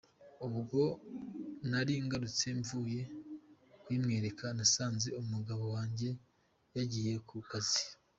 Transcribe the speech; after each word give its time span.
Ubwo 0.47 0.81
nari 1.69 1.93
ngarutse 2.05 2.47
mvuye 2.59 3.01
kuyimwereka 3.81 4.45
nasanze 4.57 5.07
umugabo 5.21 5.63
wange 5.75 6.09
yagiye 6.75 7.13
ku 7.27 7.35
kazi. 7.51 7.83